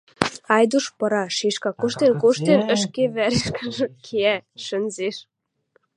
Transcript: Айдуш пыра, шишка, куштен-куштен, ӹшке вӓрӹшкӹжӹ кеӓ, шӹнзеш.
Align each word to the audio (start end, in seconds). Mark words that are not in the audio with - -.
Айдуш 0.55 0.85
пыра, 0.97 1.25
шишка, 1.37 1.71
куштен-куштен, 1.79 2.61
ӹшке 2.75 3.03
вӓрӹшкӹжӹ 3.15 3.87
кеӓ, 4.05 4.35
шӹнзеш. 4.63 5.17